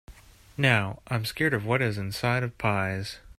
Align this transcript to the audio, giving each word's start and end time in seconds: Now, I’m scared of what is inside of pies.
Now, 0.57 1.03
I’m 1.09 1.25
scared 1.25 1.53
of 1.53 1.63
what 1.63 1.79
is 1.83 1.99
inside 1.99 2.41
of 2.41 2.57
pies. 2.57 3.19